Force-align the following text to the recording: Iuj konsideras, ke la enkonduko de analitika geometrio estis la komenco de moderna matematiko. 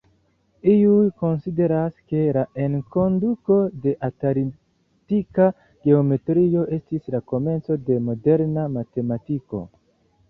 Iuj 0.69 1.01
konsideras, 1.23 1.99
ke 2.13 2.21
la 2.37 2.45
enkonduko 2.63 3.57
de 3.85 3.93
analitika 4.09 5.49
geometrio 5.89 6.67
estis 6.79 7.15
la 7.17 7.25
komenco 7.35 7.79
de 7.91 8.03
moderna 8.09 8.69
matematiko. 8.81 9.67